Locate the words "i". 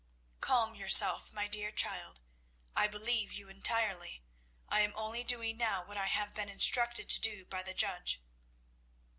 2.75-2.87, 4.67-4.79, 5.95-6.07